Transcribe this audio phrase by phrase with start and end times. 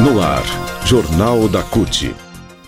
[0.00, 0.44] No ar,
[0.86, 2.14] Jornal da CUT.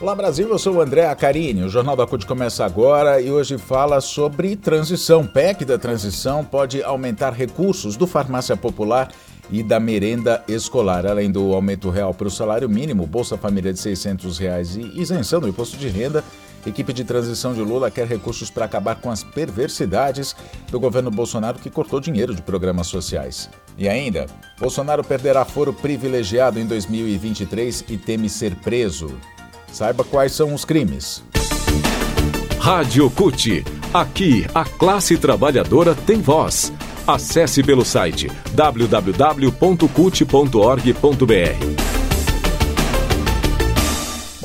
[0.00, 1.62] Olá Brasil, eu sou o André Acarini.
[1.62, 5.24] O Jornal da CUT começa agora e hoje fala sobre transição.
[5.24, 9.12] PEC da transição pode aumentar recursos do farmácia popular
[9.48, 13.78] e da merenda escolar, além do aumento real para o salário mínimo, Bolsa Família de
[13.78, 16.24] 600 reais e isenção do imposto de renda.
[16.66, 20.36] Equipe de transição de Lula quer recursos para acabar com as perversidades
[20.70, 23.48] do governo Bolsonaro que cortou dinheiro de programas sociais.
[23.78, 24.26] E ainda,
[24.58, 29.18] Bolsonaro perderá foro privilegiado em 2023 e teme ser preso.
[29.72, 31.22] Saiba quais são os crimes.
[32.58, 33.64] Rádio CUT.
[33.92, 36.72] Aqui, a classe trabalhadora tem voz.
[37.06, 39.00] Acesse pelo site www.cut.org.br.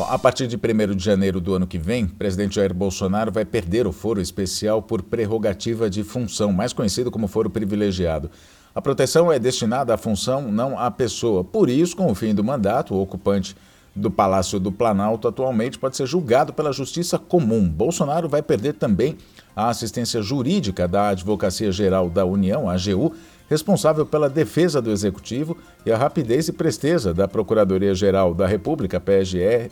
[0.05, 3.31] Bom, a partir de 1 de janeiro do ano que vem, o presidente Jair Bolsonaro
[3.31, 8.29] vai perder o foro especial por prerrogativa de função, mais conhecido como foro privilegiado.
[8.73, 11.43] A proteção é destinada à função, não à pessoa.
[11.43, 13.55] Por isso, com o fim do mandato, o ocupante
[13.95, 17.67] do Palácio do Planalto atualmente pode ser julgado pela Justiça Comum.
[17.67, 19.17] Bolsonaro vai perder também
[19.55, 23.13] a assistência jurídica da Advocacia Geral da União, AGU,
[23.49, 29.69] responsável pela defesa do Executivo e a rapidez e presteza da Procuradoria-Geral da República, PGR,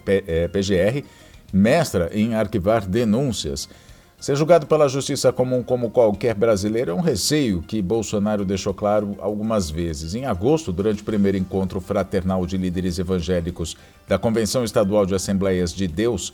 [0.51, 1.03] PGR,
[1.51, 3.67] mestra em arquivar denúncias.
[4.19, 9.17] Ser julgado pela justiça comum como qualquer brasileiro é um receio que Bolsonaro deixou claro
[9.19, 10.15] algumas vezes.
[10.15, 13.75] Em agosto, durante o primeiro encontro fraternal de líderes evangélicos
[14.07, 16.31] da Convenção Estadual de Assembleias de Deus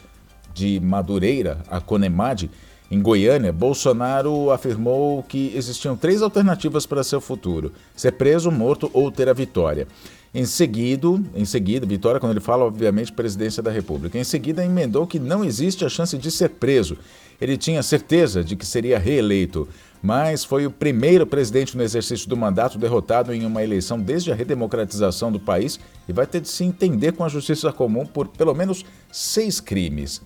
[0.54, 2.52] de Madureira, a CONEMAD,
[2.92, 9.12] em Goiânia, Bolsonaro afirmou que existiam três alternativas para seu futuro: ser preso, morto ou
[9.12, 9.88] ter a vitória.
[10.34, 14.18] Em seguida, em seguida, Vitória, quando ele fala, obviamente, presidência da República.
[14.18, 16.98] Em seguida, emendou que não existe a chance de ser preso.
[17.42, 19.68] Ele tinha certeza de que seria reeleito,
[20.04, 24.36] mas foi o primeiro presidente no exercício do mandato derrotado em uma eleição desde a
[24.36, 28.54] redemocratização do país e vai ter de se entender com a justiça comum por pelo
[28.54, 30.22] menos seis crimes.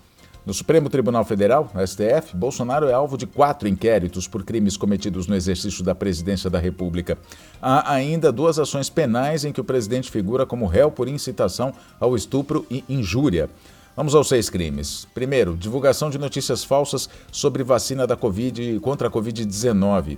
[0.46, 5.36] No Supremo Tribunal Federal, STF, Bolsonaro é alvo de quatro inquéritos por crimes cometidos no
[5.36, 7.18] exercício da presidência da República.
[7.62, 12.14] Há ainda duas ações penais em que o presidente figura como réu por incitação ao
[12.14, 13.50] estupro e injúria.
[13.96, 15.08] Vamos aos seis crimes.
[15.14, 20.18] Primeiro, divulgação de notícias falsas sobre vacina da Covid contra a Covid-19.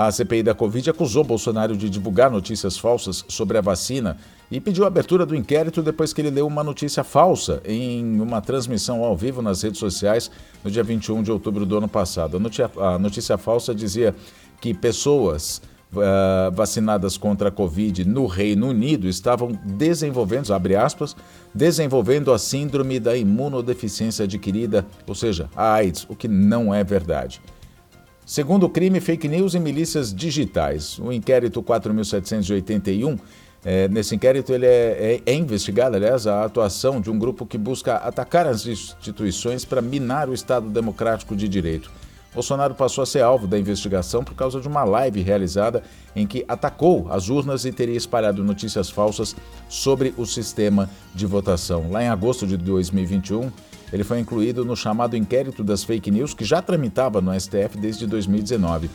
[0.00, 4.16] A CPI da Covid acusou Bolsonaro de divulgar notícias falsas sobre a vacina
[4.48, 8.40] e pediu a abertura do inquérito depois que ele leu uma notícia falsa em uma
[8.40, 10.30] transmissão ao vivo nas redes sociais
[10.62, 12.36] no dia 21 de outubro do ano passado.
[12.36, 14.14] A notícia, a notícia falsa dizia
[14.60, 15.60] que pessoas
[15.92, 21.16] uh, vacinadas contra a Covid no Reino Unido estavam desenvolvendo, abre aspas,
[21.52, 27.40] desenvolvendo a síndrome da imunodeficiência adquirida, ou seja, a AIDS, o que não é verdade.
[28.28, 30.98] Segundo o crime, fake news e milícias digitais.
[30.98, 33.16] O inquérito 4781
[33.64, 37.56] é, nesse inquérito ele é, é, é, investigado, aliás, a atuação de um grupo que
[37.56, 41.90] busca atacar as instituições para minar o Estado democrático de direito.
[42.34, 45.82] Bolsonaro passou a ser alvo da investigação por causa de uma live realizada
[46.14, 49.34] em que atacou as urnas e teria espalhado notícias falsas
[49.70, 51.90] sobre o sistema de votação.
[51.90, 53.50] Lá em agosto de 2021,
[53.92, 58.06] ele foi incluído no chamado inquérito das fake news, que já tramitava no STF desde
[58.06, 58.90] 2019.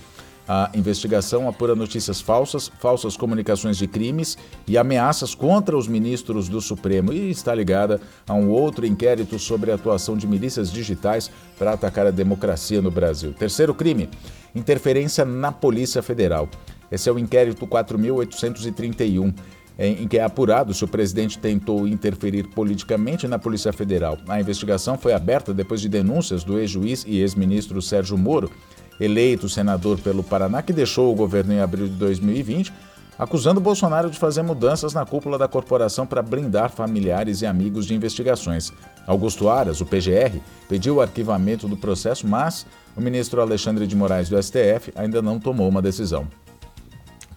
[0.47, 4.37] A investigação apura notícias falsas, falsas comunicações de crimes
[4.67, 9.71] e ameaças contra os ministros do Supremo e está ligada a um outro inquérito sobre
[9.71, 13.33] a atuação de milícias digitais para atacar a democracia no Brasil.
[13.33, 14.09] Terceiro crime:
[14.53, 16.49] interferência na Polícia Federal.
[16.91, 19.33] Esse é o inquérito 4831
[19.78, 24.17] em que é apurado se o presidente tentou interferir politicamente na Polícia Federal.
[24.28, 28.51] A investigação foi aberta depois de denúncias do ex-juiz e ex-ministro Sérgio Moro
[29.00, 32.72] eleito senador pelo Paraná, que deixou o governo em abril de 2020,
[33.17, 37.94] acusando Bolsonaro de fazer mudanças na cúpula da corporação para blindar familiares e amigos de
[37.94, 38.72] investigações.
[39.06, 44.29] Augusto Aras, o PGR, pediu o arquivamento do processo, mas o ministro Alexandre de Moraes
[44.29, 46.28] do STF ainda não tomou uma decisão.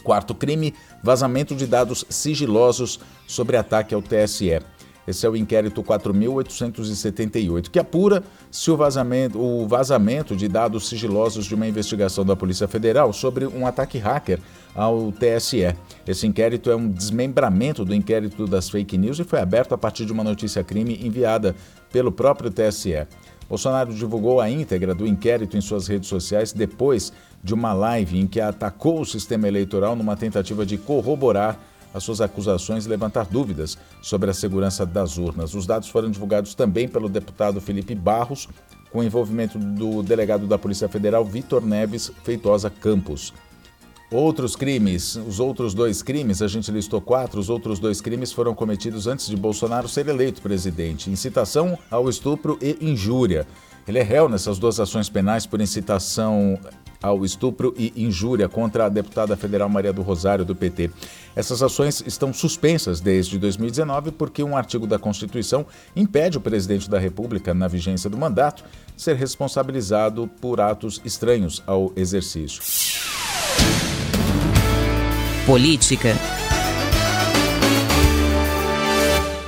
[0.07, 0.73] Quarto crime:
[1.03, 4.61] vazamento de dados sigilosos sobre ataque ao TSE.
[5.05, 11.47] Esse é o inquérito 4.878, que apura se o vazamento, o vazamento de dados sigilosos
[11.47, 14.39] de uma investigação da Polícia Federal sobre um ataque hacker
[14.77, 15.75] ao TSE.
[16.07, 20.05] Esse inquérito é um desmembramento do inquérito das fake news e foi aberto a partir
[20.07, 21.57] de uma notícia crime enviada
[21.91, 23.07] pelo próprio TSE.
[23.49, 27.13] Bolsonaro divulgou a íntegra do inquérito em suas redes sociais depois
[27.47, 31.57] de uma live em que atacou o sistema eleitoral numa tentativa de corroborar
[31.95, 35.55] as suas acusações e levantar dúvidas sobre a segurança das urnas.
[35.55, 38.49] Os dados foram divulgados também pelo deputado Felipe Barros,
[38.91, 43.33] com envolvimento do delegado da Polícia Federal Vitor Neves Feitosa Campos.
[44.11, 48.57] Outros crimes, os outros dois crimes, a gente listou quatro, os outros dois crimes foram
[48.57, 53.47] cometidos antes de Bolsonaro ser eleito presidente: incitação ao estupro e injúria.
[53.87, 56.59] Ele é réu nessas duas ações penais por incitação
[57.07, 60.91] ao estupro e injúria contra a deputada federal Maria do Rosário, do PT.
[61.35, 65.65] Essas ações estão suspensas desde 2019 porque um artigo da Constituição
[65.95, 68.65] impede o presidente da República, na vigência do mandato,
[68.97, 72.63] ser responsabilizado por atos estranhos ao exercício.
[75.47, 76.36] Política.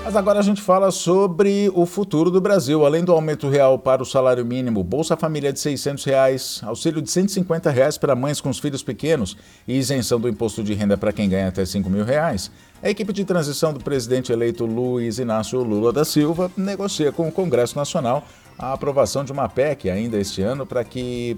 [0.09, 2.87] Mas agora a gente fala sobre o futuro do Brasil.
[2.87, 7.11] Além do aumento real para o salário mínimo, Bolsa Família de 600 reais, auxílio de
[7.11, 11.13] 150 reais para mães com os filhos pequenos e isenção do imposto de renda para
[11.13, 12.51] quem ganha até 5 mil reais,
[12.83, 17.33] a equipe de transição do presidente eleito Luiz Inácio Lula da Silva negocia com o
[17.33, 18.27] Congresso Nacional
[18.59, 21.37] a aprovação de uma PEC ainda este ano para que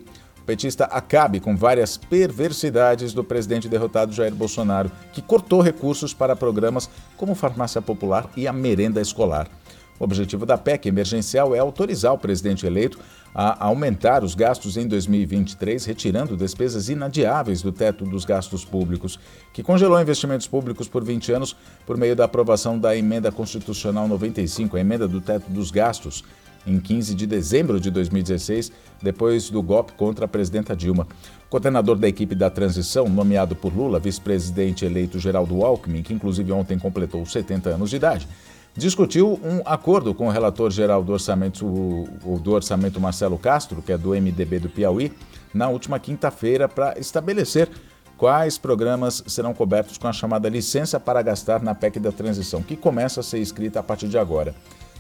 [0.51, 6.91] petista acabe com várias perversidades do presidente derrotado Jair Bolsonaro, que cortou recursos para programas
[7.17, 9.49] como farmácia popular e a merenda escolar.
[9.97, 12.99] O objetivo da PEC emergencial é autorizar o presidente eleito
[13.33, 19.21] a aumentar os gastos em 2023, retirando despesas inadiáveis do teto dos gastos públicos,
[19.53, 21.57] que congelou investimentos públicos por 20 anos
[21.87, 26.25] por meio da aprovação da Emenda Constitucional 95, a emenda do teto dos gastos,
[26.67, 28.71] em 15 de dezembro de 2016,
[29.03, 31.07] depois do golpe contra a presidenta Dilma.
[31.47, 36.53] O coordenador da equipe da transição, nomeado por Lula, vice-presidente eleito Geraldo Alckmin, que inclusive
[36.53, 38.29] ontem completou 70 anos de idade,
[38.77, 42.09] discutiu um acordo com o relator geral do orçamento,
[42.43, 45.13] do orçamento Marcelo Castro, que é do MDB do Piauí,
[45.53, 47.69] na última quinta-feira para estabelecer
[48.17, 52.77] quais programas serão cobertos com a chamada licença para gastar na PEC da transição, que
[52.77, 54.55] começa a ser escrita a partir de agora.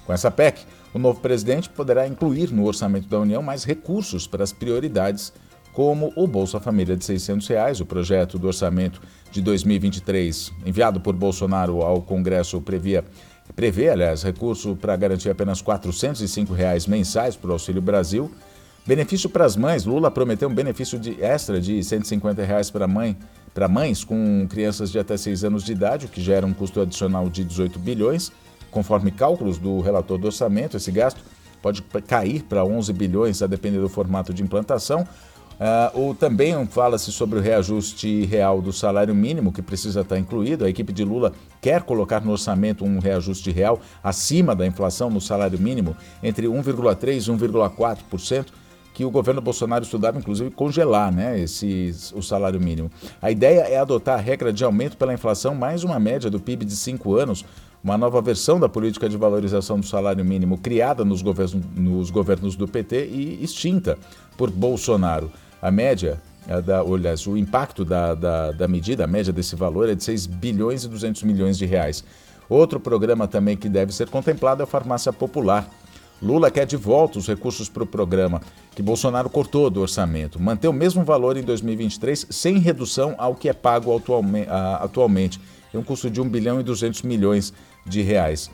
[0.06, 4.42] Com essa PEC, o novo presidente poderá incluir no orçamento da União mais recursos para
[4.42, 5.32] as prioridades,
[5.72, 9.00] como o Bolsa Família de 600 reais, o projeto do orçamento
[9.30, 13.04] de 2023, enviado por Bolsonaro ao Congresso, previa,
[13.54, 18.30] prevê, aliás, recurso para garantir apenas 405 reais mensais para o Auxílio Brasil.
[18.84, 23.16] Benefício para as mães, Lula prometeu um benefício de extra de 150 reais para mãe,
[23.54, 26.80] para mães com crianças de até 6 anos de idade, o que gera um custo
[26.80, 28.32] adicional de 18 bilhões.
[28.70, 31.20] Conforme cálculos do relator do orçamento, esse gasto
[31.60, 35.06] pode cair para 11 bilhões, a depender do formato de implantação.
[35.60, 40.64] Uh, ou também fala-se sobre o reajuste real do salário mínimo, que precisa estar incluído.
[40.64, 45.20] A equipe de Lula quer colocar no orçamento um reajuste real acima da inflação no
[45.20, 48.46] salário mínimo, entre 1,3% e 1,4%,
[48.94, 52.90] que o governo Bolsonaro estudava, inclusive, congelar né, esse, o salário mínimo.
[53.20, 56.64] A ideia é adotar a regra de aumento pela inflação mais uma média do PIB
[56.64, 57.44] de cinco anos,
[57.82, 62.54] uma nova versão da política de valorização do salário mínimo criada nos governos, nos governos
[62.54, 63.98] do PT e extinta
[64.36, 65.30] por Bolsonaro.
[65.62, 66.20] A média,
[66.64, 70.26] da, aliás, o impacto da, da, da medida, a média desse valor é de 6
[70.26, 72.04] bilhões e 200 milhões de reais.
[72.48, 75.68] Outro programa também que deve ser contemplado é a farmácia popular.
[76.20, 78.42] Lula quer de volta os recursos para o programa,
[78.74, 80.40] que Bolsonaro cortou do orçamento.
[80.42, 83.90] Manter o mesmo valor em 2023, sem redução ao que é pago
[84.80, 85.40] atualmente.
[85.72, 87.54] Tem um custo de 1 bilhão e 200 milhões
[87.86, 88.50] de reais.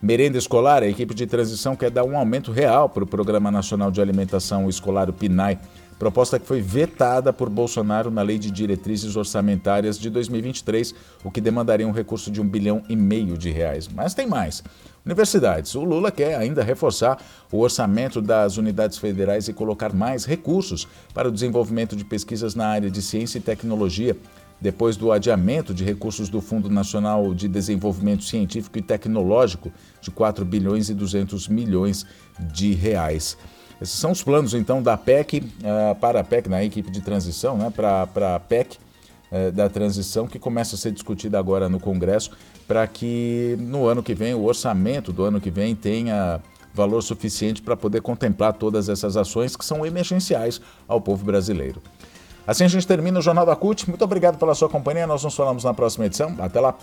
[0.00, 3.90] Merenda escolar, a equipe de transição quer dar um aumento real para o Programa Nacional
[3.90, 5.58] de Alimentação Escolar, o PNAE,
[5.98, 11.40] proposta que foi vetada por Bolsonaro na Lei de Diretrizes Orçamentárias de 2023, o que
[11.40, 13.88] demandaria um recurso de um bilhão e meio de reais.
[13.88, 14.62] Mas tem mais.
[15.04, 15.74] Universidades.
[15.74, 21.28] O Lula quer ainda reforçar o orçamento das unidades federais e colocar mais recursos para
[21.28, 24.16] o desenvolvimento de pesquisas na área de ciência e tecnologia
[24.60, 29.70] depois do adiamento de recursos do Fundo Nacional de Desenvolvimento Científico e Tecnológico
[30.00, 32.06] de 4 bilhões e 200 milhões
[32.38, 33.36] de reais.
[33.80, 37.58] Esses são os planos, então, da PEC uh, para a PEC, na equipe de transição,
[37.58, 38.78] né, para, a PEC
[39.30, 42.30] uh, da transição, que começa a ser discutida agora no Congresso,
[42.66, 46.40] para que no ano que vem, o orçamento do ano que vem tenha
[46.72, 51.82] valor suficiente para poder contemplar todas essas ações que são emergenciais ao povo brasileiro.
[52.46, 53.88] Assim a gente termina o Jornal da CUT.
[53.88, 55.06] Muito obrigado pela sua companhia.
[55.06, 56.34] Nós nos falamos na próxima edição.
[56.38, 56.74] Até lá.